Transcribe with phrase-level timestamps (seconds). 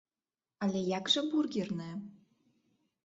[0.67, 1.93] Але як жа бургерная?